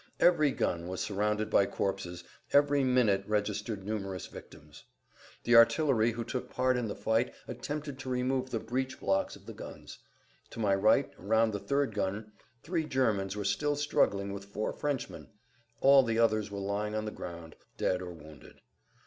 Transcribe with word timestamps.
Every 0.19 0.49
gun 0.49 0.87
was 0.87 0.99
surrounded 0.99 1.51
by 1.51 1.67
corpses, 1.67 2.23
every 2.53 2.83
minute 2.83 3.23
registered 3.27 3.85
numerous 3.85 4.25
victims. 4.25 4.83
The 5.43 5.55
artillery 5.55 6.13
who 6.13 6.23
took 6.23 6.49
part 6.49 6.75
in 6.75 6.87
the 6.87 6.95
fight 6.95 7.35
attempted 7.47 7.99
to 7.99 8.09
remove 8.09 8.49
the 8.49 8.57
breech 8.59 8.99
blocks 8.99 9.35
of 9.35 9.45
the 9.45 9.53
guns. 9.53 9.99
To 10.49 10.59
my 10.59 10.73
right, 10.73 11.11
around 11.19 11.51
the 11.53 11.59
third 11.59 11.93
gun, 11.93 12.31
three 12.63 12.85
Germans 12.85 13.35
were 13.35 13.45
still 13.45 13.75
struggling 13.75 14.33
with 14.33 14.45
four 14.45 14.73
Frenchmen; 14.73 15.27
all 15.81 16.01
the 16.01 16.17
others 16.17 16.49
were 16.49 16.57
lying 16.57 16.95
on 16.95 17.05
the 17.05 17.11
ground 17.11 17.55
dead 17.77 18.01
or 18.01 18.09
wounded. 18.09 18.59